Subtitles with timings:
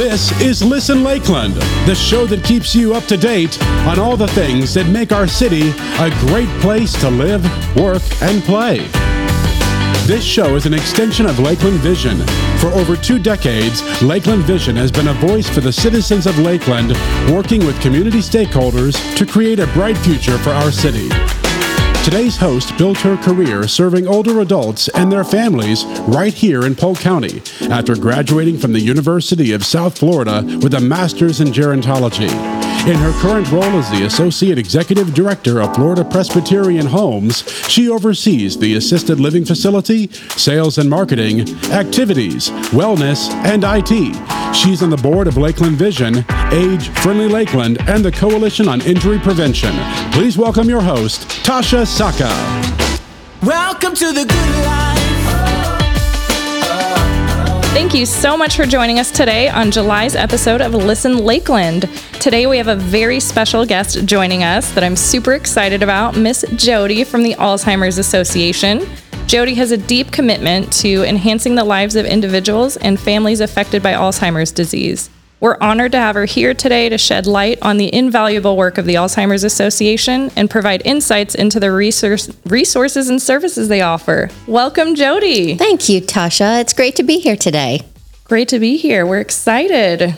[0.00, 4.28] This is Listen Lakeland, the show that keeps you up to date on all the
[4.28, 5.68] things that make our city
[5.98, 7.44] a great place to live,
[7.76, 8.78] work, and play.
[10.06, 12.16] This show is an extension of Lakeland Vision.
[12.60, 16.92] For over two decades, Lakeland Vision has been a voice for the citizens of Lakeland,
[17.30, 21.10] working with community stakeholders to create a bright future for our city.
[22.10, 26.98] Today's host built her career serving older adults and their families right here in Polk
[26.98, 32.28] County after graduating from the University of South Florida with a master's in gerontology.
[32.88, 38.58] In her current role as the Associate Executive Director of Florida Presbyterian Homes, she oversees
[38.58, 44.16] the assisted living facility, sales and marketing, activities, wellness, and IT.
[44.56, 49.18] She's on the board of Lakeland Vision, Age Friendly Lakeland, and the Coalition on Injury
[49.18, 49.72] Prevention.
[50.10, 52.30] Please welcome your host, Tasha Saca.
[53.42, 54.98] Welcome to the good life.
[57.74, 61.90] Thank you so much for joining us today on July's episode of Listen Lakeland.
[62.14, 66.42] Today we have a very special guest joining us that I'm super excited about, Miss
[66.56, 68.86] Jody from the Alzheimer's Association.
[69.26, 73.92] Jody has a deep commitment to enhancing the lives of individuals and families affected by
[73.92, 75.10] Alzheimer's disease.
[75.40, 78.84] We're honored to have her here today to shed light on the invaluable work of
[78.84, 84.28] the Alzheimer's Association and provide insights into the resource, resources and services they offer.
[84.46, 85.56] Welcome, Jody.
[85.56, 86.60] Thank you, Tasha.
[86.60, 87.80] It's great to be here today.
[88.24, 89.06] Great to be here.
[89.06, 90.14] We're excited.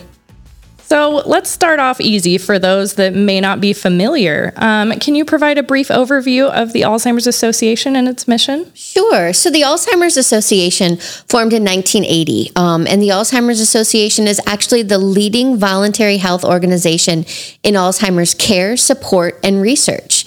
[0.85, 4.53] So let's start off easy for those that may not be familiar.
[4.57, 8.71] Um, can you provide a brief overview of the Alzheimer's Association and its mission?
[8.75, 9.33] Sure.
[9.33, 14.97] So, the Alzheimer's Association formed in 1980, um, and the Alzheimer's Association is actually the
[14.97, 17.25] leading voluntary health organization
[17.63, 20.25] in Alzheimer's care, support, and research.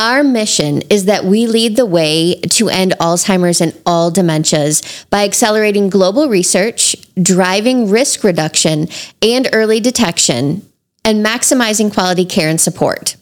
[0.00, 5.24] Our mission is that we lead the way to end Alzheimer's and all dementias by
[5.24, 8.88] accelerating global research, driving risk reduction
[9.22, 10.62] and early detection,
[11.04, 13.16] and maximizing quality care and support.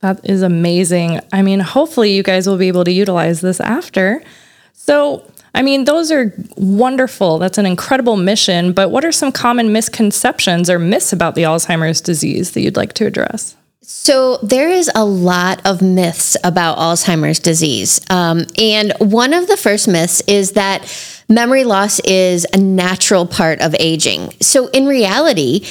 [0.00, 1.20] That is amazing.
[1.32, 4.22] I mean, hopefully, you guys will be able to utilize this after.
[4.72, 7.38] So, I mean, those are wonderful.
[7.38, 8.72] That's an incredible mission.
[8.72, 12.94] But what are some common misconceptions or myths about the Alzheimer's disease that you'd like
[12.94, 13.56] to address?
[13.82, 17.98] So, there is a lot of myths about Alzheimer's disease.
[18.10, 20.86] Um, and one of the first myths is that
[21.30, 24.34] memory loss is a natural part of aging.
[24.42, 25.64] So, in reality,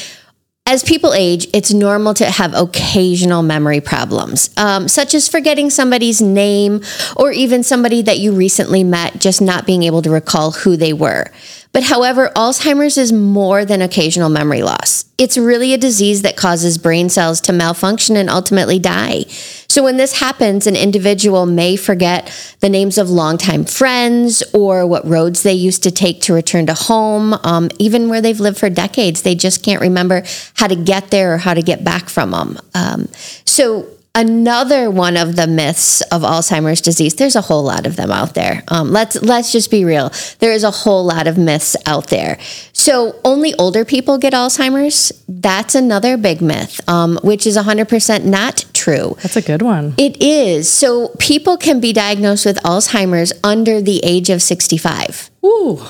[0.70, 6.22] as people age, it's normal to have occasional memory problems, um, such as forgetting somebody's
[6.22, 6.82] name
[7.16, 10.94] or even somebody that you recently met, just not being able to recall who they
[10.94, 11.26] were.
[11.72, 15.06] But however, Alzheimer's is more than occasional memory loss.
[15.18, 19.26] It's really a disease that causes brain cells to malfunction and ultimately die.
[19.70, 25.08] So when this happens, an individual may forget the names of longtime friends or what
[25.08, 28.70] roads they used to take to return to home, um, even where they've lived for
[28.70, 29.22] decades.
[29.22, 30.24] They just can't remember
[30.56, 32.58] how to get there or how to get back from them.
[32.74, 33.08] Um,
[33.46, 37.16] so Another one of the myths of Alzheimer's disease.
[37.16, 38.64] There's a whole lot of them out there.
[38.68, 40.12] Um, let's let's just be real.
[40.40, 42.40] There is a whole lot of myths out there.
[42.74, 45.14] So only older people get Alzheimer's.
[45.30, 49.18] That's another big myth, um, which is 100% not true.
[49.22, 49.94] That's a good one.
[49.98, 50.72] It is.
[50.72, 55.30] So people can be diagnosed with Alzheimer's under the age of 65.
[55.46, 55.82] Ooh.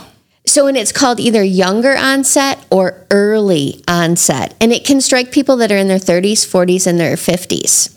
[0.45, 4.55] So, and it's called either younger onset or early onset.
[4.59, 7.95] And it can strike people that are in their 30s, 40s, and their 50s.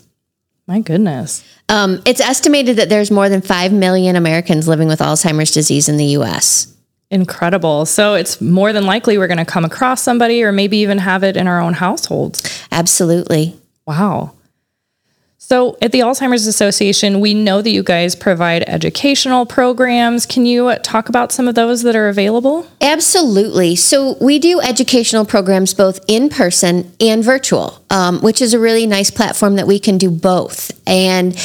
[0.67, 1.43] My goodness.
[1.67, 5.97] Um, it's estimated that there's more than 5 million Americans living with Alzheimer's disease in
[5.97, 6.73] the US.
[7.09, 7.85] Incredible.
[7.85, 11.23] So it's more than likely we're going to come across somebody or maybe even have
[11.23, 12.43] it in our own households.
[12.71, 13.55] Absolutely.
[13.85, 14.33] Wow.
[15.45, 20.25] So, at the Alzheimer's Association, we know that you guys provide educational programs.
[20.25, 22.65] Can you talk about some of those that are available?
[22.79, 23.75] Absolutely.
[23.75, 28.87] So, we do educational programs both in person and virtual, um, which is a really
[28.87, 30.71] nice platform that we can do both.
[30.87, 31.35] And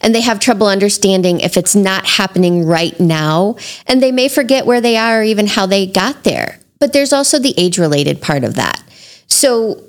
[0.02, 3.56] And they have trouble understanding if it's not happening right now.
[3.88, 6.60] And they may forget where they are or even how they got there.
[6.78, 8.80] But there's also the age related part of that
[9.32, 9.82] so,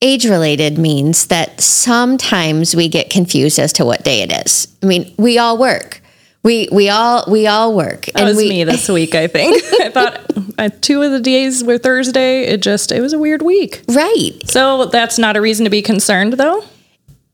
[0.00, 4.68] age related means that sometimes we get confused as to what day it is.
[4.82, 6.02] I mean, we all work.
[6.44, 8.06] We we all we all work.
[8.06, 9.14] That was we, me this week.
[9.14, 10.20] I think I thought
[10.58, 12.42] uh, two of the days were Thursday.
[12.42, 13.82] It just it was a weird week.
[13.88, 14.32] Right.
[14.46, 16.64] So that's not a reason to be concerned, though.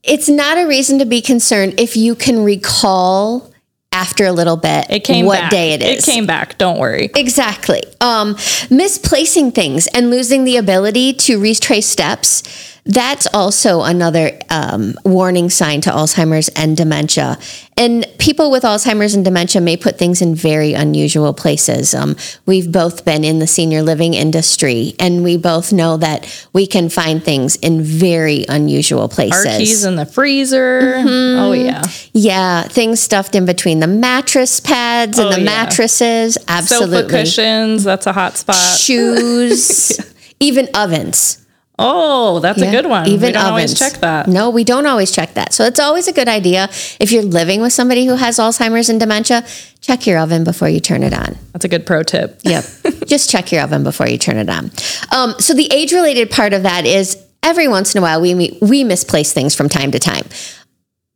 [0.03, 3.51] It's not a reason to be concerned if you can recall
[3.91, 5.51] after a little bit It came what back.
[5.51, 6.07] day it is.
[6.07, 6.57] It came back.
[6.57, 7.09] Don't worry.
[7.15, 7.81] Exactly.
[8.01, 8.35] Um,
[8.69, 12.43] misplacing things and losing the ability to retrace steps.
[12.85, 17.37] That's also another um, warning sign to Alzheimer's and dementia.
[17.77, 21.93] And people with Alzheimer's and dementia may put things in very unusual places.
[21.93, 22.15] Um,
[22.45, 26.89] we've both been in the senior living industry, and we both know that we can
[26.89, 29.45] find things in very unusual places.
[29.45, 30.81] Our keys in the freezer.
[30.81, 31.39] Mm-hmm.
[31.39, 31.83] Oh yeah.
[32.13, 35.45] yeah, things stuffed in between the mattress pads and Oh, the yeah.
[35.45, 36.33] mattresses.
[36.35, 37.09] Sofa Absolutely.
[37.11, 37.83] cushions.
[37.83, 38.55] That's a hot spot.
[38.77, 39.91] shoes,
[40.39, 41.45] even ovens.
[41.81, 43.07] Oh, that's a good one.
[43.07, 44.27] Even we don't always check that.
[44.27, 45.53] No, we don't always check that.
[45.53, 48.99] So it's always a good idea if you're living with somebody who has Alzheimer's and
[48.99, 49.45] dementia,
[49.79, 51.37] check your oven before you turn it on.
[51.53, 52.39] That's a good pro tip.
[52.43, 52.65] Yep.
[53.07, 54.71] Just check your oven before you turn it on.
[55.15, 58.57] Um, so the age related part of that is every once in a while we
[58.61, 60.25] we misplace things from time to time.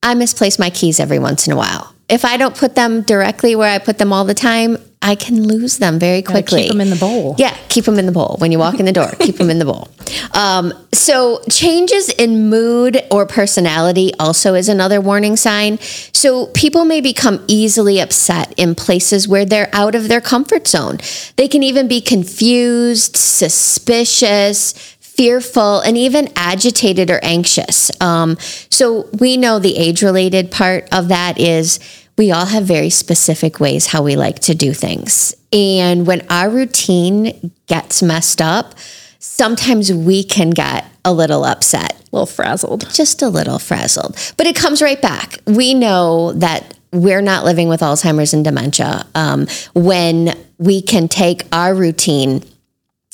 [0.04, 1.94] I misplace my keys every once in a while.
[2.10, 5.44] If I don't put them directly where I put them all the time, I can
[5.44, 6.64] lose them very quickly.
[6.64, 7.36] Keep them in the bowl.
[7.38, 8.38] Yeah, keep them in the bowl.
[8.40, 9.90] When you walk in the door, keep them in the bowl.
[10.34, 15.78] Um, so, changes in mood or personality also is another warning sign.
[15.80, 21.00] So, people may become easily upset in places where they're out of their comfort zone.
[21.36, 24.74] They can even be confused, suspicious,
[25.16, 27.92] fearful, and even agitated or anxious.
[28.02, 28.38] Um,
[28.70, 31.80] so, we know the age related part of that is
[32.18, 35.36] we all have very specific ways how we like to do things.
[35.52, 38.76] And when our routine gets messed up,
[39.20, 42.90] sometimes we can get a little upset, A little frazzled.
[42.94, 44.16] just a little frazzled.
[44.38, 45.40] But it comes right back.
[45.46, 51.44] We know that we're not living with Alzheimer's and dementia um, when we can take
[51.52, 52.44] our routine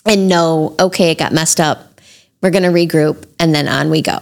[0.06, 1.89] and know, okay, it got messed up.
[2.42, 4.20] We're going to regroup and then on we go.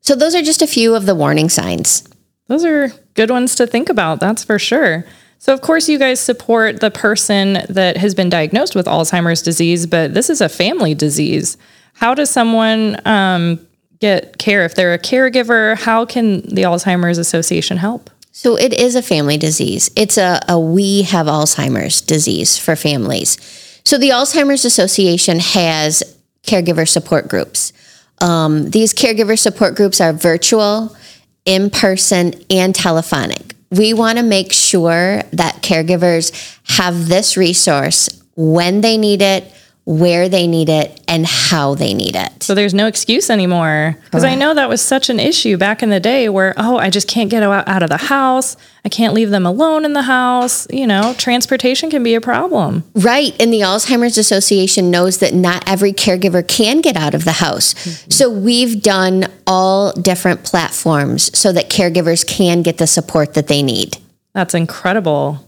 [0.00, 2.08] So, those are just a few of the warning signs.
[2.48, 5.04] Those are good ones to think about, that's for sure.
[5.38, 9.86] So, of course, you guys support the person that has been diagnosed with Alzheimer's disease,
[9.86, 11.56] but this is a family disease.
[11.94, 13.66] How does someone um,
[14.00, 14.64] get care?
[14.64, 18.10] If they're a caregiver, how can the Alzheimer's Association help?
[18.32, 19.90] So it is a family disease.
[19.96, 23.38] It's a, a we have Alzheimer's disease for families.
[23.84, 26.02] So the Alzheimer's Association has
[26.46, 27.72] caregiver support groups.
[28.20, 30.96] Um, these caregiver support groups are virtual,
[31.44, 33.54] in person, and telephonic.
[33.70, 36.32] We want to make sure that caregivers
[36.76, 39.52] have this resource when they need it,
[39.86, 42.42] where they need it, and how they need it.
[42.42, 43.96] So there's no excuse anymore.
[44.04, 46.90] Because I know that was such an issue back in the day where, oh, I
[46.90, 48.56] just can't get out, of the house.
[48.84, 50.66] I can't leave them alone in the house.
[50.70, 52.82] You know, transportation can be a problem.
[52.94, 53.40] Right.
[53.40, 57.74] And the Alzheimer's Association knows that not every caregiver can get out of the house.
[57.74, 58.10] Mm-hmm.
[58.10, 63.62] So we've done all different platforms so that caregivers can get the support that they
[63.62, 63.98] need.
[64.34, 65.46] That's incredible.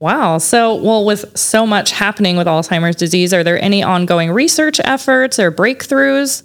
[0.00, 0.38] Wow.
[0.38, 5.38] So, well, with so much happening with Alzheimer's disease, are there any ongoing research efforts
[5.38, 6.44] or breakthroughs?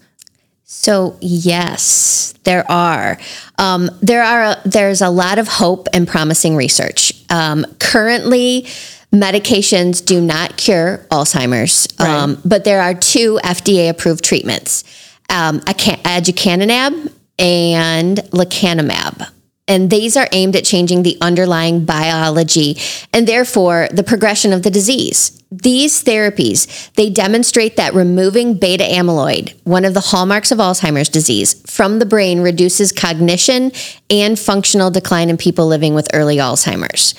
[0.65, 3.19] So yes, there are.
[3.59, 4.55] Um, there are.
[4.65, 7.13] There's a lot of hope and promising research.
[7.29, 8.63] Um, currently,
[9.11, 14.83] medications do not cure Alzheimer's, um, but there are two FDA-approved treatments:
[15.29, 19.29] um, aducanumab and lecanemab.
[19.67, 22.77] And these are aimed at changing the underlying biology
[23.13, 25.41] and therefore the progression of the disease.
[25.51, 31.53] These therapies, they demonstrate that removing beta amyloid, one of the hallmarks of Alzheimer's disease,
[31.69, 33.71] from the brain reduces cognition
[34.09, 37.13] and functional decline in people living with early Alzheimer's.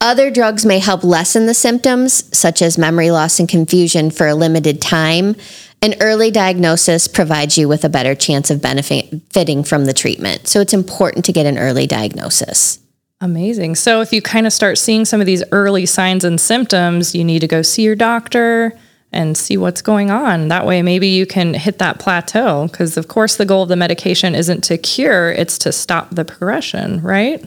[0.00, 4.34] Other drugs may help lessen the symptoms, such as memory loss and confusion, for a
[4.34, 5.36] limited time.
[5.82, 10.46] An early diagnosis provides you with a better chance of benefiting from the treatment.
[10.46, 12.78] So it's important to get an early diagnosis.
[13.20, 13.74] Amazing.
[13.74, 17.24] So if you kind of start seeing some of these early signs and symptoms, you
[17.24, 18.78] need to go see your doctor
[19.10, 20.48] and see what's going on.
[20.48, 22.68] That way, maybe you can hit that plateau.
[22.68, 26.24] Because, of course, the goal of the medication isn't to cure, it's to stop the
[26.24, 27.44] progression, right?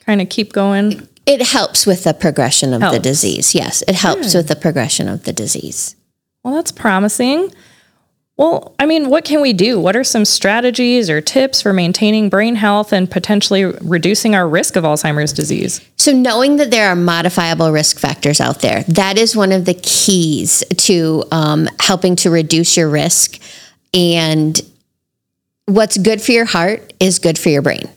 [0.00, 1.08] Kind of keep going.
[1.24, 3.54] It helps with the progression of the disease.
[3.54, 5.96] Yes, it helps with the progression of the disease.
[6.42, 7.52] Well, that's promising.
[8.36, 9.80] Well, I mean, what can we do?
[9.80, 14.76] What are some strategies or tips for maintaining brain health and potentially reducing our risk
[14.76, 15.80] of Alzheimer's disease?
[15.96, 19.72] So, knowing that there are modifiable risk factors out there, that is one of the
[19.72, 23.40] keys to um, helping to reduce your risk.
[23.94, 24.60] And
[25.64, 27.88] what's good for your heart is good for your brain.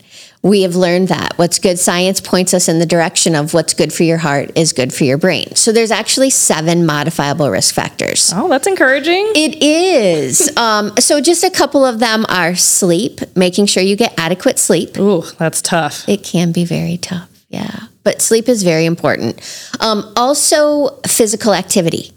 [0.42, 3.92] We have learned that what's good science points us in the direction of what's good
[3.92, 5.54] for your heart is good for your brain.
[5.56, 8.32] So, there's actually seven modifiable risk factors.
[8.34, 9.32] Oh, that's encouraging.
[9.36, 10.50] It is.
[10.58, 14.98] um, so, just a couple of them are sleep, making sure you get adequate sleep.
[14.98, 16.08] Ooh, that's tough.
[16.08, 17.30] It can be very tough.
[17.50, 17.88] Yeah.
[18.04, 19.42] But sleep is very important.
[19.82, 22.14] Um, also, physical activity.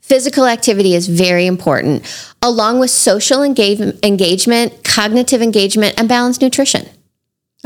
[0.00, 2.06] Physical activity is very important,
[2.40, 6.88] along with social engage- engagement, cognitive engagement, and balanced nutrition.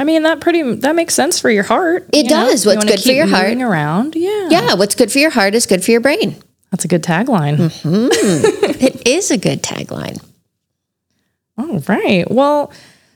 [0.00, 2.09] I mean, that pretty that makes sense for your heart.
[2.12, 2.47] It you know?
[2.47, 2.64] does.
[2.64, 3.57] You What's wanna good for your heart.
[3.57, 4.49] Around, yeah.
[4.50, 6.37] Yeah, what's good for your heart is good for your brain.
[6.71, 7.71] That's a good tagline.
[8.83, 10.25] It is a good tagline.
[11.59, 12.28] All right.
[12.30, 12.73] Well,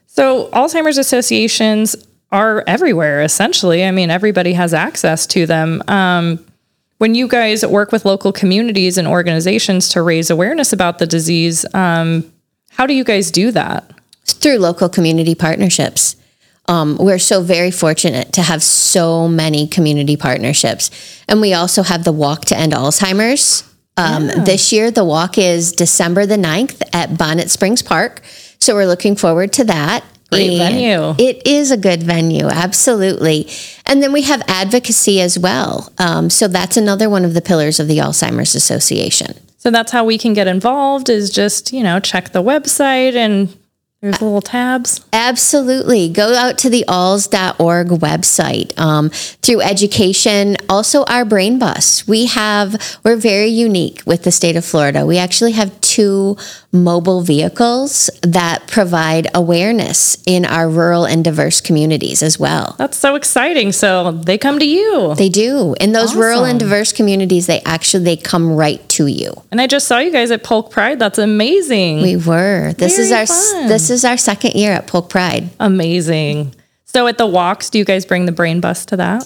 [0.07, 1.97] so Alzheimer's associations
[2.31, 3.83] are everywhere, essentially.
[3.83, 5.83] I mean, everybody has access to them.
[5.89, 6.45] Um,
[6.99, 11.65] when you guys work with local communities and organizations to raise awareness about the disease,
[11.73, 12.31] um,
[12.73, 13.91] how do you guys do that?
[14.27, 16.17] through local community partnerships.
[16.67, 20.91] Um, we're so very fortunate to have so many community partnerships.
[21.29, 23.65] And we also have the Walk to End Alzheimer's.
[23.97, 28.23] Um, This year, the walk is December the 9th at Bonnet Springs Park.
[28.59, 30.05] So we're looking forward to that.
[30.31, 31.15] Great venue.
[31.19, 33.49] It is a good venue, absolutely.
[33.87, 35.93] And then we have advocacy as well.
[35.99, 39.35] Um, so that's another one of the pillars of the Alzheimer's Association.
[39.59, 43.57] So that's how we can get involved is just, you know, check the website and
[44.05, 45.01] there's little tabs.
[45.15, 46.11] Absolutely.
[46.11, 50.59] Go out to the alz.org website um, through education.
[50.69, 52.07] Also, our brain bus.
[52.07, 55.07] We have, we're very unique with the state of Florida.
[55.07, 56.37] We actually have two
[56.75, 62.75] mobile vehicles that provide awareness in our rural and diverse communities as well.
[62.79, 63.73] That's so exciting.
[63.73, 65.15] So they come to you.
[65.15, 65.75] They do.
[65.81, 69.33] In those rural and diverse communities, they actually they come right to you.
[69.51, 70.99] And I just saw you guys at Polk Pride.
[70.99, 72.03] That's amazing.
[72.03, 72.75] We were.
[72.77, 73.69] This is our fun.
[73.69, 75.51] this is our second year at Polk Pride.
[75.61, 76.55] Amazing.
[76.85, 79.25] So at the walks, do you guys bring the brain bus to that?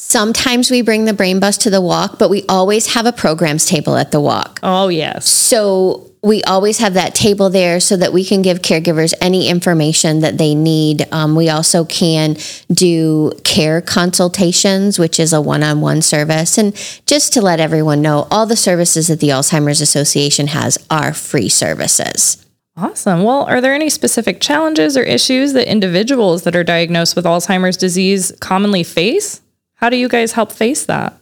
[0.00, 3.66] Sometimes we bring the brain bus to the walk, but we always have a programs
[3.66, 4.60] table at the walk.
[4.62, 5.28] Oh, yes.
[5.28, 10.20] So we always have that table there so that we can give caregivers any information
[10.20, 11.12] that they need.
[11.12, 12.36] Um, we also can
[12.72, 16.58] do care consultations, which is a one on one service.
[16.58, 16.76] And
[17.06, 21.48] just to let everyone know, all the services that the Alzheimer's Association has are free
[21.48, 22.46] services.
[22.76, 23.24] Awesome.
[23.24, 27.76] Well, are there any specific challenges or issues that individuals that are diagnosed with Alzheimer's
[27.76, 29.40] disease commonly face?
[29.78, 31.14] How do you guys help face that?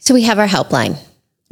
[0.00, 0.96] So we have our helpline.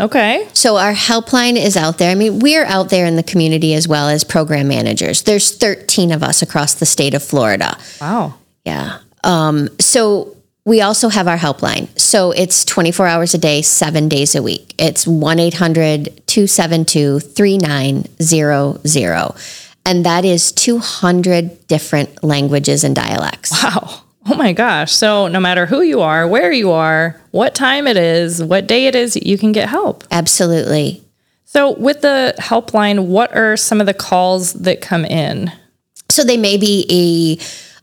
[0.01, 0.49] Okay.
[0.55, 2.11] So our helpline is out there.
[2.11, 5.23] I mean, we're out there in the community as well as program managers.
[5.23, 7.77] There's 13 of us across the state of Florida.
[8.01, 8.39] Wow.
[8.65, 9.01] Yeah.
[9.23, 11.87] Um, so we also have our helpline.
[11.99, 14.75] So it's 24 hours a day, seven days a week.
[14.79, 19.35] It's 1 800 272 3900.
[19.85, 23.63] And that is 200 different languages and dialects.
[23.63, 24.05] Wow.
[24.27, 24.93] Oh my gosh.
[24.93, 28.87] So no matter who you are, where you are, what time it is, what day
[28.87, 30.05] it is, you can get help.
[30.11, 31.03] Absolutely.
[31.45, 35.51] So with the helpline, what are some of the calls that come in?
[36.11, 36.87] So they may be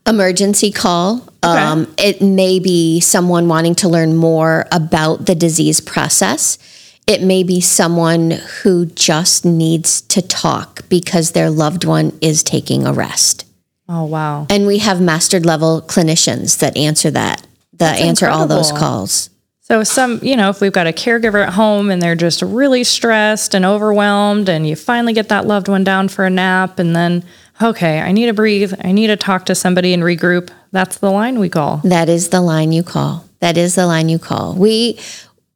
[0.06, 1.28] a emergency call.
[1.42, 6.58] Um, it may be someone wanting to learn more about the disease process.
[7.06, 12.86] It may be someone who just needs to talk because their loved one is taking
[12.86, 13.44] a rest.
[13.88, 14.46] Oh, wow.
[14.50, 19.30] And we have mastered level clinicians that answer that, that answer all those calls.
[19.62, 22.84] So some, you know, if we've got a caregiver at home and they're just really
[22.84, 26.96] stressed and overwhelmed and you finally get that loved one down for a nap and
[26.96, 27.22] then
[27.60, 30.50] okay, I need to breathe, I need to talk to somebody and regroup.
[30.70, 31.78] That's the line we call.
[31.84, 33.28] That is the line you call.
[33.40, 34.54] That is the line you call.
[34.54, 34.98] We,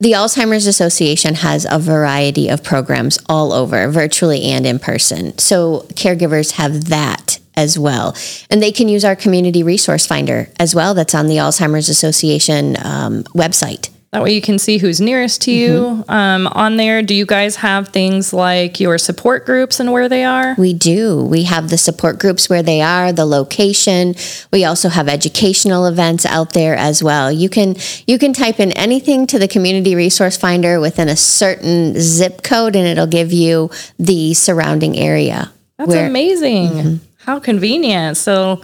[0.01, 5.39] the Alzheimer's Association has a variety of programs all over, virtually and in person.
[5.39, 8.17] So caregivers have that as well.
[8.51, 12.77] And they can use our community resource finder as well, that's on the Alzheimer's Association
[12.85, 13.91] um, website.
[14.13, 16.05] That way you can see who's nearest to you.
[16.07, 20.23] Um, on there, do you guys have things like your support groups and where they
[20.23, 20.55] are?
[20.59, 21.25] We do.
[21.25, 24.15] We have the support groups where they are, the location.
[24.53, 27.33] We also have educational events out there as well.
[27.33, 31.99] You can you can type in anything to the community resource finder within a certain
[31.99, 35.51] zip code and it'll give you the surrounding area.
[35.79, 37.01] That's where- amazing.
[37.25, 38.17] How convenient.
[38.17, 38.63] So,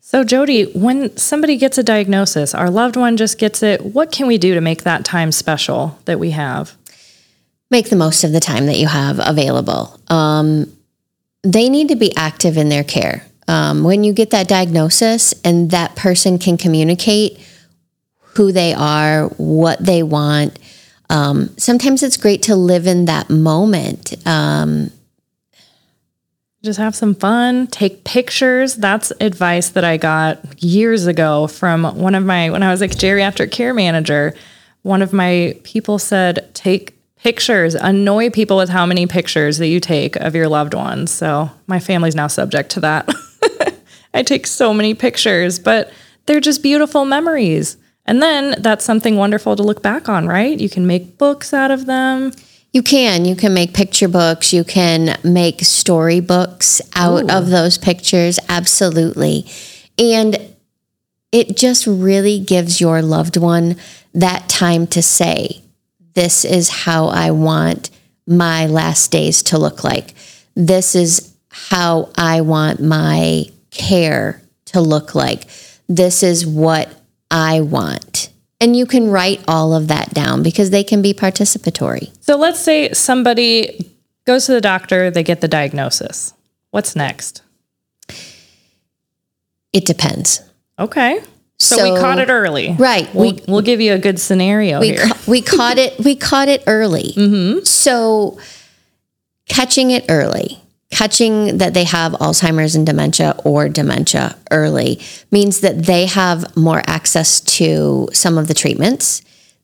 [0.00, 3.84] so Jody, when somebody gets a diagnosis, our loved one just gets it.
[3.84, 6.76] What can we do to make that time special that we have?
[7.74, 9.98] make the most of the time that you have available.
[10.06, 10.72] Um,
[11.42, 13.26] they need to be active in their care.
[13.48, 17.44] Um, when you get that diagnosis and that person can communicate
[18.36, 20.56] who they are, what they want,
[21.10, 24.14] um, sometimes it's great to live in that moment.
[24.24, 24.92] Um,
[26.64, 28.76] Just have some fun, take pictures.
[28.76, 32.92] That's advice that I got years ago from one of my, when I was like
[32.92, 34.34] geriatric care manager.
[34.80, 39.78] One of my people said, take pictures, annoy people with how many pictures that you
[39.78, 41.10] take of your loved ones.
[41.10, 43.10] So my family's now subject to that.
[44.14, 45.92] I take so many pictures, but
[46.24, 47.76] they're just beautiful memories.
[48.06, 50.58] And then that's something wonderful to look back on, right?
[50.58, 52.32] You can make books out of them.
[52.74, 53.24] You can.
[53.24, 54.52] You can make picture books.
[54.52, 58.40] You can make storybooks out of those pictures.
[58.48, 59.46] Absolutely.
[59.96, 60.36] And
[61.30, 63.76] it just really gives your loved one
[64.12, 65.62] that time to say,
[66.14, 67.90] This is how I want
[68.26, 70.12] my last days to look like.
[70.56, 75.44] This is how I want my care to look like.
[75.88, 76.92] This is what
[77.30, 78.13] I want.
[78.64, 82.10] And you can write all of that down because they can be participatory.
[82.22, 83.90] So let's say somebody
[84.24, 86.32] goes to the doctor, they get the diagnosis.
[86.70, 87.42] What's next?
[89.74, 90.40] It depends.
[90.78, 91.20] Okay.
[91.58, 92.72] So, we caught it early.
[92.72, 93.12] Right.
[93.14, 95.06] We'll, We- we'll give you a good scenario We here.
[95.08, 97.12] ca- we caught it we caught it early.
[97.16, 97.64] Mm-hmm.
[97.64, 98.38] So
[99.46, 100.58] catching it early,
[100.94, 105.00] catching that they have Alzheimer's and dementia or dementia early
[105.32, 109.20] means that they have more access to some of the treatments.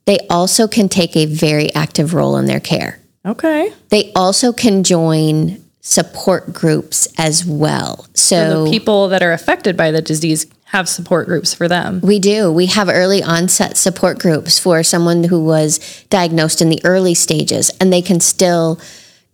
[0.07, 2.99] They also can take a very active role in their care.
[3.25, 3.73] okay.
[3.91, 8.07] They also can join support groups as well.
[8.15, 12.01] So, The people that are affected by the disease have support groups for them.
[12.03, 12.53] We do.
[12.53, 15.79] We have early onset support groups for someone who was
[16.11, 18.79] diagnosed in the early stages, and they can still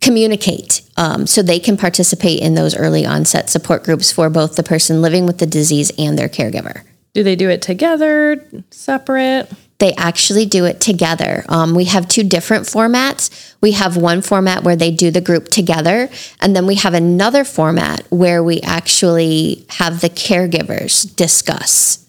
[0.01, 0.81] communicate.
[0.95, 5.01] Um, so they can participate in those early onset support groups for both the person
[5.01, 6.83] living with the disease and their caregiver.
[7.13, 9.51] Do they do it together, separate?
[9.79, 11.45] They actually do it together.
[11.49, 13.55] Um, we have two different formats.
[13.61, 16.09] We have one format where they do the group together,
[16.41, 22.06] and then we have another format where we actually have the caregivers discuss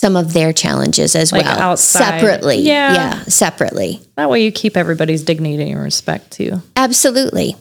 [0.00, 2.20] some of their challenges as Like well outside.
[2.20, 2.56] separately.
[2.60, 2.94] Yeah.
[2.94, 4.00] yeah, separately.
[4.16, 6.62] That way you keep everybody's dignity and respect too.
[6.74, 7.54] Absolutely.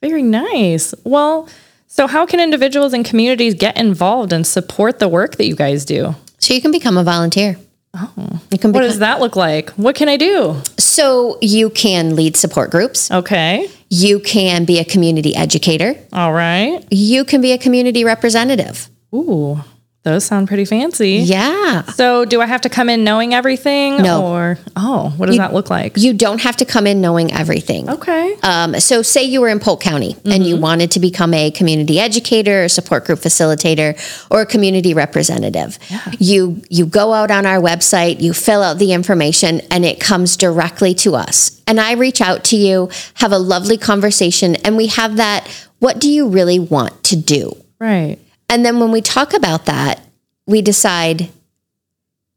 [0.00, 0.94] Very nice.
[1.04, 1.48] Well,
[1.88, 5.84] so how can individuals and communities get involved and support the work that you guys
[5.84, 6.14] do?
[6.38, 7.56] So you can become a volunteer.
[7.96, 9.70] Oh, you can What does that look like?
[9.70, 10.56] What can I do?
[10.78, 13.10] so you can lead support groups.
[13.10, 13.68] Okay.
[13.90, 15.94] You can be a community educator.
[16.12, 16.84] All right.
[16.90, 18.88] You can be a community representative.
[19.14, 19.60] Ooh,
[20.04, 21.12] those sound pretty fancy.
[21.12, 21.82] Yeah.
[21.84, 24.02] So, do I have to come in knowing everything?
[24.02, 24.26] No.
[24.26, 25.96] Or, oh, what does that look like?
[25.96, 27.88] You don't have to come in knowing everything.
[27.88, 28.36] Okay.
[28.42, 31.98] Um, so, say you were in Polk County and you wanted to become a community
[31.98, 33.98] educator, a support group facilitator,
[34.30, 35.78] or a community representative.
[35.88, 36.12] Yeah.
[36.18, 40.36] You you go out on our website, you fill out the information, and it comes
[40.36, 41.62] directly to us.
[41.66, 45.48] And I reach out to you, have a lovely conversation, and we have that.
[45.78, 47.56] What do you really want to do?
[47.78, 48.18] Right.
[48.48, 50.00] And then when we talk about that,
[50.46, 51.30] we decide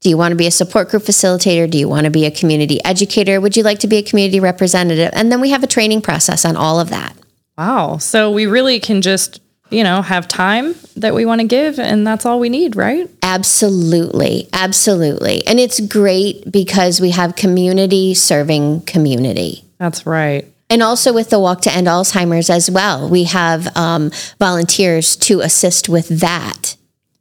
[0.02, 1.70] do you want to be a support group facilitator?
[1.70, 3.42] Do you want to be a community educator?
[3.42, 5.10] Would you like to be a community representative?
[5.14, 7.16] And then we have a training process on all of that.
[7.58, 7.98] Wow.
[7.98, 9.42] So, we really can just,
[9.72, 13.10] you know, have time that we want to give, and that's all we need, right?
[13.24, 14.48] Absolutely.
[14.54, 15.46] Absolutely.
[15.48, 19.64] And it's great because we have community serving community.
[19.80, 20.46] That's right.
[20.70, 23.10] And also with the Walk to End Alzheimer's as well.
[23.10, 26.77] We have um, volunteers to assist with that.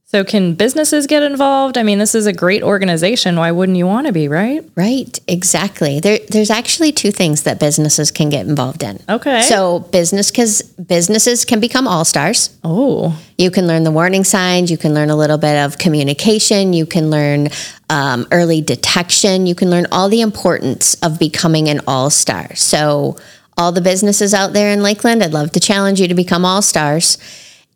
[0.09, 1.77] So, can businesses get involved?
[1.77, 3.35] I mean, this is a great organization.
[3.35, 4.63] Why wouldn't you want to be, right?
[4.77, 5.99] Right, exactly.
[5.99, 9.01] There, there's actually two things that businesses can get involved in.
[9.09, 9.43] Okay.
[9.43, 12.57] So business because businesses can become all stars.
[12.63, 14.71] Oh, You can learn the warning signs.
[14.71, 16.73] You can learn a little bit of communication.
[16.73, 17.49] You can learn
[17.91, 19.47] um, early detection.
[19.47, 22.55] You can learn all the importance of becoming an all star.
[22.55, 23.17] So,
[23.59, 26.63] all the businesses out there in Lakeland, I'd love to challenge you to become all
[26.63, 27.19] stars.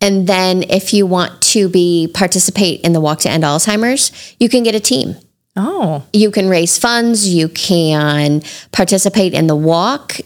[0.00, 4.48] And then, if you want to be participate in the Walk to End Alzheimer's, you
[4.48, 5.16] can get a team.
[5.56, 7.28] oh, You can raise funds.
[7.28, 10.16] You can participate in the walk,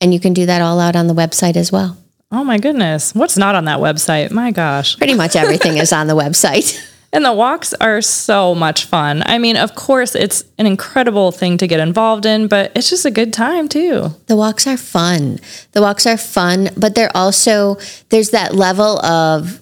[0.00, 1.98] and you can do that all out on the website as well.
[2.32, 3.14] oh my goodness.
[3.14, 4.30] What's not on that website?
[4.30, 4.96] My gosh.
[4.96, 6.78] Pretty much everything is on the website.
[7.12, 9.22] And the walks are so much fun.
[9.24, 13.06] I mean, of course, it's an incredible thing to get involved in, but it's just
[13.06, 14.10] a good time too.
[14.26, 15.38] The walks are fun.
[15.72, 17.78] The walks are fun, but they're also
[18.10, 19.60] there's that level of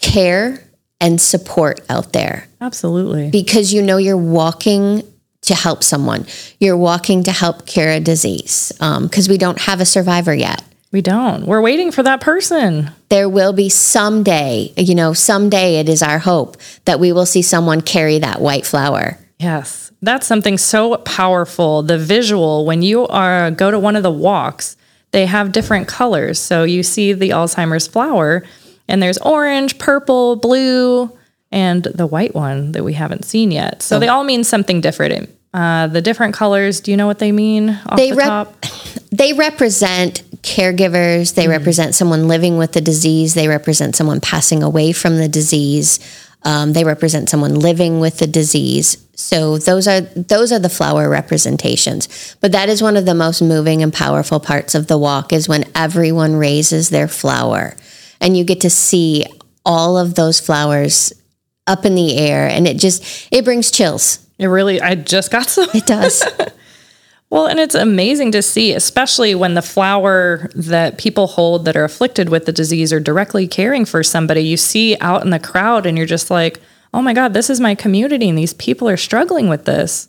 [0.00, 0.62] care
[1.00, 3.30] and support out there Absolutely.
[3.30, 5.02] because you know you're walking
[5.42, 6.26] to help someone.
[6.58, 10.62] You're walking to help cure a disease um, because we don't have a survivor yet.
[10.92, 11.46] We don't.
[11.46, 12.90] We're waiting for that person.
[13.08, 17.42] There will be someday, you know, someday it is our hope that we will see
[17.42, 19.18] someone carry that white flower.
[19.38, 19.92] Yes.
[20.00, 21.82] That's something so powerful.
[21.82, 24.76] The visual, when you are go to one of the walks,
[25.10, 26.38] they have different colors.
[26.38, 28.44] So you see the Alzheimer's flower,
[28.88, 31.10] and there's orange, purple, blue,
[31.50, 33.82] and the white one that we haven't seen yet.
[33.82, 33.98] So oh.
[33.98, 35.30] they all mean something different.
[35.56, 38.60] Uh, the different colors, do you know what they mean off They the rep- top?
[39.10, 44.92] they represent caregivers they represent someone living with the disease they represent someone passing away
[44.92, 45.98] from the disease
[46.46, 49.04] um, they represent someone living with the disease.
[49.16, 52.36] So those are those are the flower representations.
[52.40, 55.48] But that is one of the most moving and powerful parts of the walk is
[55.48, 57.74] when everyone raises their flower.
[58.20, 59.26] And you get to see
[59.64, 61.12] all of those flowers
[61.66, 65.48] up in the air and it just it brings chills It really, I just got
[65.48, 65.68] some.
[65.74, 66.22] it does
[67.28, 71.84] Well, and it's amazing to see, especially when the flower that people hold that are
[71.84, 74.42] afflicted with the disease are directly caring for somebody.
[74.42, 76.60] You see out in the crowd, and you're just like,
[76.94, 80.08] oh my God, this is my community, and these people are struggling with this.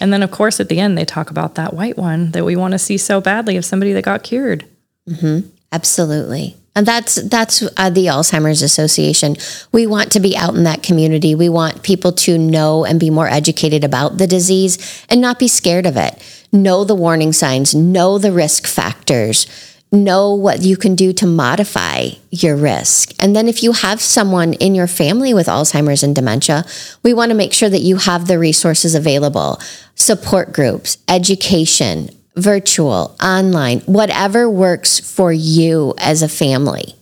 [0.00, 2.56] And then, of course, at the end, they talk about that white one that we
[2.56, 4.66] want to see so badly of somebody that got cured.
[5.08, 5.48] Mm-hmm.
[5.72, 6.56] Absolutely.
[6.80, 9.36] And that's that's uh, the Alzheimer's Association.
[9.70, 11.34] We want to be out in that community.
[11.34, 15.46] We want people to know and be more educated about the disease and not be
[15.46, 16.16] scared of it.
[16.52, 19.46] Know the warning signs, know the risk factors,
[19.92, 23.12] know what you can do to modify your risk.
[23.22, 26.64] And then if you have someone in your family with Alzheimer's and dementia,
[27.02, 29.60] we want to make sure that you have the resources available,
[29.96, 32.08] support groups, education,
[32.40, 36.94] virtual, online, whatever works for you as a family.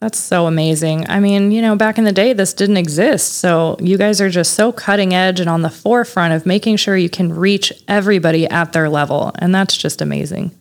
[0.00, 1.08] That's so amazing.
[1.08, 3.38] I mean, you know, back in the day, this didn't exist.
[3.38, 6.96] So you guys are just so cutting edge and on the forefront of making sure
[6.96, 9.32] you can reach everybody at their level.
[9.38, 10.52] And that's just amazing.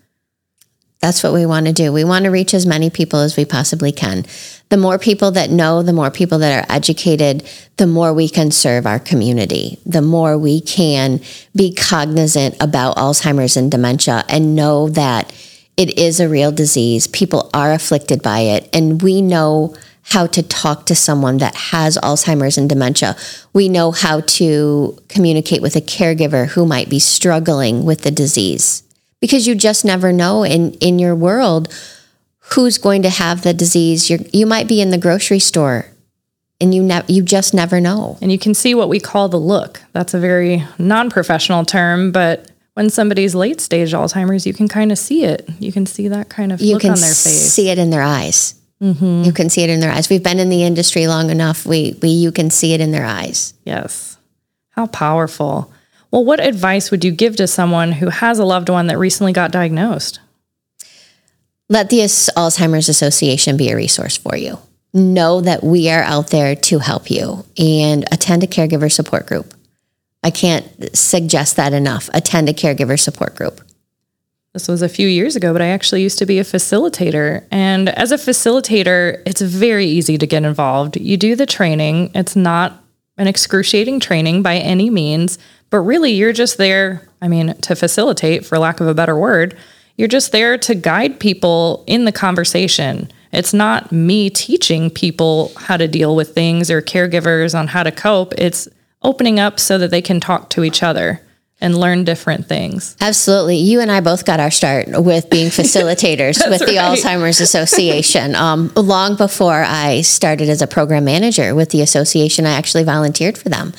[1.05, 1.93] That's what we want to do.
[1.93, 4.25] We want to reach as many people as we possibly can.
[4.69, 8.49] The more people that know, the more people that are educated, the more we can
[8.49, 11.21] serve our community, the more we can
[11.55, 15.31] be cognizant about Alzheimer's and dementia and know that
[15.77, 17.05] it is a real disease.
[17.05, 21.99] People are afflicted by it, and we know how to talk to someone that has
[21.99, 23.15] Alzheimer's and dementia.
[23.53, 28.81] We know how to communicate with a caregiver who might be struggling with the disease
[29.21, 31.73] because you just never know in in your world
[32.53, 34.09] who's going to have the disease.
[34.09, 35.87] You you might be in the grocery store,
[36.61, 38.17] and you ne- you just never know.
[38.21, 39.81] And you can see what we call the look.
[39.93, 44.91] That's a very non professional term, but when somebody's late stage Alzheimer's, you can kind
[44.91, 45.47] of see it.
[45.59, 47.53] You can see that kind of You look can on their face.
[47.53, 48.55] see it in their eyes.
[48.83, 49.23] Mm-hmm.
[49.23, 50.09] You can see it in their eyes.
[50.09, 51.65] We've been in the industry long enough.
[51.65, 53.53] We we you can see it in their eyes.
[53.63, 54.17] Yes.
[54.71, 55.71] How powerful.
[56.15, 59.33] Well, what advice would you give to someone who has a loved one that recently
[59.33, 60.21] got diagnosed?
[61.67, 64.57] Let the Alzheimer's Association be a resource for you.
[64.93, 69.53] Know that we are out there to help you and attend a caregiver support group.
[70.23, 72.09] I can't suggest that enough.
[72.13, 73.59] Attend a caregiver support group.
[74.53, 77.43] This was a few years ago, but I actually used to be a facilitator.
[77.51, 80.95] And as a facilitator, it's very easy to get involved.
[80.95, 82.81] You do the training, it's not
[83.17, 85.37] an excruciating training by any means,
[85.75, 89.57] but really you're just there, I mean, to facilitate, for lack of a better word.
[89.97, 93.11] You're just there to guide people in the conversation.
[93.33, 97.91] It's not me teaching people how to deal with things or caregivers on how to
[97.91, 98.33] cope.
[98.37, 98.69] It's
[99.01, 101.21] opening up so that they can talk to each other.
[101.59, 102.95] and learn different things.
[103.01, 103.57] Absolutely.
[103.57, 106.97] You and I both got our start with being facilitators with the right.
[106.97, 108.33] Alzheimer's Association.
[108.35, 113.37] Um, long before I started as a program manager with the association, I actually volunteered
[113.37, 113.73] for them.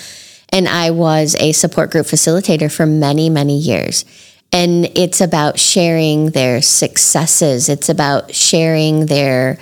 [0.56, 4.06] And I was a support group facilitator for many, many years.
[4.50, 9.58] And it's about sharing their successes, it's about sharing their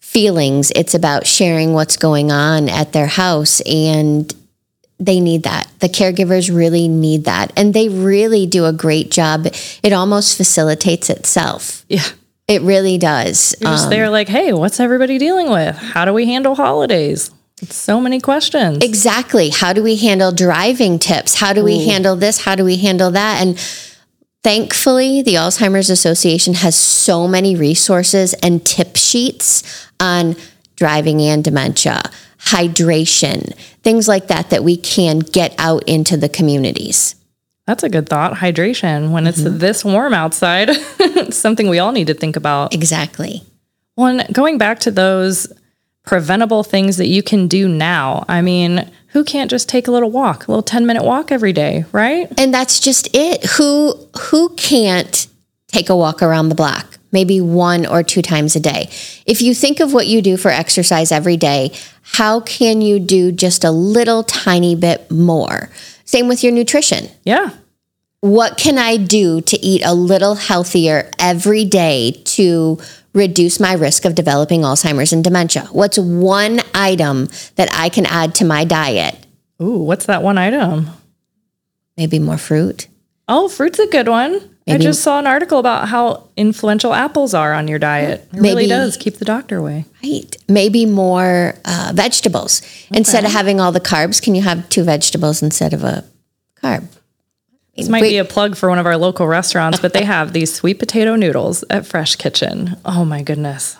[0.00, 3.62] feelings, it's about sharing what's going on at their house.
[3.62, 4.30] And
[4.98, 5.70] they need that.
[5.78, 7.50] The caregivers really need that.
[7.56, 9.46] And they really do a great job.
[9.82, 11.86] It almost facilitates itself.
[11.88, 12.04] Yeah.
[12.46, 13.56] It really does.
[13.58, 15.76] You're just there um, like, hey, what's everybody dealing with?
[15.76, 17.30] How do we handle holidays?
[17.62, 18.84] So many questions.
[18.84, 19.48] Exactly.
[19.48, 21.34] How do we handle driving tips?
[21.34, 22.44] How do we handle this?
[22.44, 23.40] How do we handle that?
[23.40, 23.58] And
[24.42, 30.36] thankfully, the Alzheimer's Association has so many resources and tip sheets on
[30.76, 32.02] driving and dementia,
[32.38, 37.14] hydration, things like that that we can get out into the communities.
[37.66, 38.34] That's a good thought.
[38.34, 39.58] Hydration when it's mm-hmm.
[39.58, 40.68] this warm outside.
[40.70, 42.74] it's something we all need to think about.
[42.74, 43.42] Exactly.
[43.94, 45.50] One going back to those
[46.06, 48.24] preventable things that you can do now.
[48.28, 51.52] I mean, who can't just take a little walk, a little 10 minute walk every
[51.52, 52.28] day, right?
[52.38, 53.44] And that's just it.
[53.58, 55.26] Who who can't
[55.68, 56.98] take a walk around the block?
[57.12, 58.88] Maybe one or two times a day.
[59.26, 63.32] If you think of what you do for exercise every day, how can you do
[63.32, 65.70] just a little tiny bit more?
[66.04, 67.08] Same with your nutrition.
[67.24, 67.50] Yeah.
[68.20, 72.78] What can I do to eat a little healthier every day to
[73.16, 75.68] reduce my risk of developing Alzheimer's and dementia?
[75.72, 79.16] What's one item that I can add to my diet?
[79.60, 80.90] Ooh, what's that one item?
[81.96, 82.86] Maybe more fruit.
[83.26, 84.50] Oh, fruit's a good one.
[84.68, 88.28] I just saw an article about how influential apples are on your diet.
[88.32, 89.84] It really does keep the doctor away.
[90.02, 90.36] Right.
[90.48, 92.62] Maybe more uh, vegetables.
[92.90, 96.04] Instead of having all the carbs, can you have two vegetables instead of a
[96.60, 96.88] carb?
[97.76, 100.52] This might be a plug for one of our local restaurants, but they have these
[100.54, 102.76] sweet potato noodles at Fresh Kitchen.
[102.84, 103.76] Oh my goodness.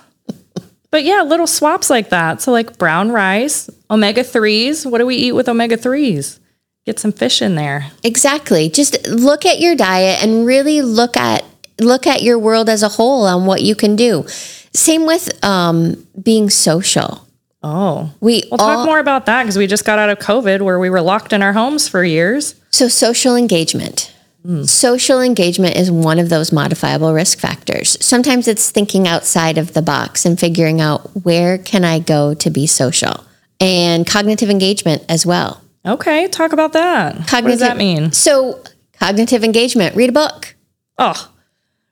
[0.90, 2.40] But yeah, little swaps like that.
[2.40, 4.90] So like brown rice, omega 3s.
[4.90, 6.38] What do we eat with omega 3s?
[6.84, 7.90] Get some fish in there.
[8.04, 8.68] Exactly.
[8.68, 11.44] Just look at your diet and really look at
[11.80, 14.24] look at your world as a whole on what you can do.
[14.72, 17.25] Same with um, being social.
[17.68, 18.12] Oh.
[18.20, 20.78] We We'll all, talk more about that because we just got out of COVID where
[20.78, 22.54] we were locked in our homes for years.
[22.70, 24.14] So, social engagement.
[24.44, 24.62] Hmm.
[24.62, 27.96] Social engagement is one of those modifiable risk factors.
[28.04, 32.50] Sometimes it's thinking outside of the box and figuring out where can I go to
[32.50, 33.24] be social,
[33.58, 35.60] and cognitive engagement as well.
[35.84, 37.16] Okay, talk about that.
[37.32, 38.12] what does that mean?
[38.12, 38.62] So,
[39.00, 40.54] cognitive engagement, read a book,
[40.98, 41.32] Oh,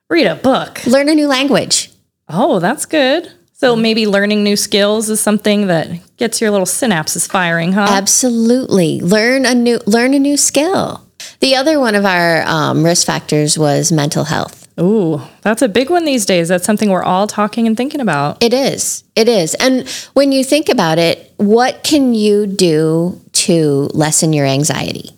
[0.09, 0.85] read a book.
[0.87, 1.91] learn a new language.
[2.29, 3.33] Oh, that's good.
[3.57, 7.87] So maybe learning new skills is something that gets your little synapses firing, huh?
[7.89, 8.99] Absolutely.
[8.99, 11.07] Learn a new learn a new skill.
[11.39, 14.67] The other one of our um, risk factors was mental health.
[14.77, 16.49] Ooh, that's a big one these days.
[16.49, 18.43] That's something we're all talking and thinking about.
[18.43, 19.05] It is.
[19.15, 19.53] It is.
[19.53, 25.14] And when you think about it, what can you do to lessen your anxiety?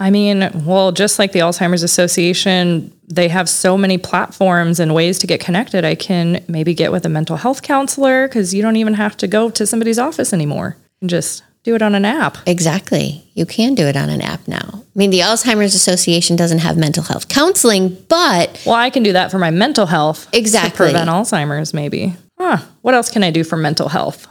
[0.00, 5.18] I mean, well, just like the Alzheimer's Association, they have so many platforms and ways
[5.18, 5.84] to get connected.
[5.84, 9.26] I can maybe get with a mental health counselor because you don't even have to
[9.28, 10.76] go to somebody's office anymore.
[10.78, 12.38] You can just do it on an app.
[12.46, 13.22] Exactly.
[13.34, 14.70] You can do it on an app now.
[14.72, 19.12] I mean, the Alzheimer's Association doesn't have mental health counseling, but Well, I can do
[19.12, 20.28] that for my mental health.
[20.32, 20.70] Exactly.
[20.70, 22.14] To prevent Alzheimer's, maybe.
[22.38, 22.58] Huh.
[22.80, 24.26] What else can I do for mental health?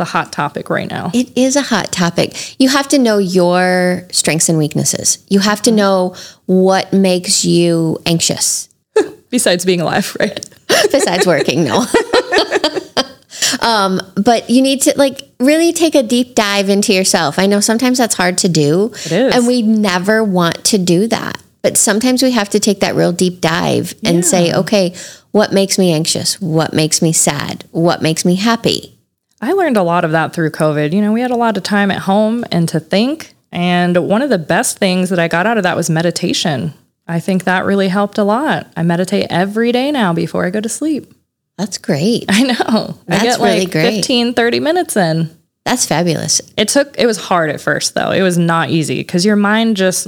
[0.00, 1.10] A hot topic right now.
[1.14, 2.56] it is a hot topic.
[2.58, 5.18] You have to know your strengths and weaknesses.
[5.28, 6.14] You have to know
[6.46, 8.68] what makes you anxious.
[9.30, 10.40] Besides being alive, right?
[10.92, 11.84] besides working no
[13.60, 17.60] um but you need to like really take a deep dive into yourself i know
[17.60, 19.34] sometimes that's hard to do It is.
[19.36, 23.12] and we never want to do that but sometimes we have to take that real
[23.12, 24.94] deep dive and say okay
[25.32, 28.96] what makes me anxious what makes me sad what makes me happy
[29.40, 30.92] I learned a lot of that through COVID.
[30.92, 33.34] You know, we had a lot of time at home and to think.
[33.52, 36.72] And one of the best things that I got out of that was meditation.
[37.08, 38.70] I think that really helped a lot.
[38.76, 41.12] I meditate every day now before I go to sleep.
[41.58, 42.98] that's great I know.
[43.08, 43.96] I That's get like really great.
[43.96, 45.36] 15, 30 minutes in.
[45.64, 48.12] that's fabulous It took, it was hard at first though.
[48.12, 50.06] It was not easy because your mind just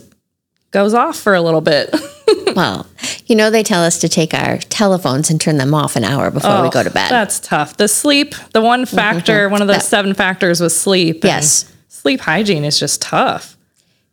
[0.70, 1.94] goes off for a little bit.
[2.56, 2.86] well
[3.32, 6.30] you know they tell us to take our telephones and turn them off an hour
[6.30, 7.78] before we go oh, to bed Oh, That's tough.
[7.78, 9.52] The sleep, the one mm-hmm, factor, mm-hmm.
[9.52, 11.24] one of those That- seven factors was sleep.
[11.24, 11.72] Yes.
[11.88, 13.56] Sleep hygiene is just tough.